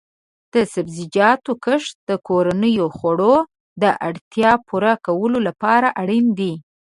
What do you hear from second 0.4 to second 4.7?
د سبزیجاتو کښت د کورنیو خوړو د اړتیا